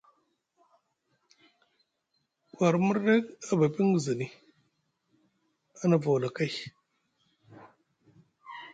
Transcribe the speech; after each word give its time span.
War 2.57 2.75
murdek 2.85 3.25
a 3.51 3.53
ba 3.59 3.65
epingezani, 3.69 4.27
a 5.81 5.85
nava 5.87 6.07
wala 6.13 6.29
kay. 6.37 6.53